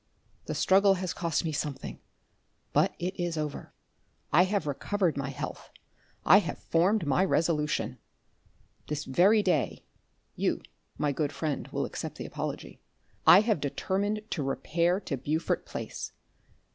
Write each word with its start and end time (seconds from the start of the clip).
The 0.47 0.55
struggle 0.55 0.95
has 0.95 1.13
cost 1.13 1.45
me 1.45 1.51
something, 1.51 1.99
but 2.73 2.95
it 2.97 3.15
is 3.19 3.37
over. 3.37 3.71
I 4.33 4.45
have 4.45 4.65
recovered 4.65 5.15
my 5.15 5.29
health, 5.29 5.69
I 6.25 6.39
have 6.39 6.57
formed 6.57 7.05
my 7.05 7.23
resolution. 7.23 7.99
This 8.87 9.05
very 9.05 9.43
day, 9.43 9.85
(you, 10.35 10.63
my 10.97 11.11
good 11.11 11.31
friend, 11.31 11.67
will 11.67 11.85
accept 11.85 12.15
the 12.17 12.25
apology) 12.25 12.81
I 13.27 13.41
had 13.41 13.61
determined 13.61 14.21
to 14.31 14.41
repair 14.41 14.99
to 15.01 15.17
Beaufort 15.17 15.67
Place. 15.67 16.13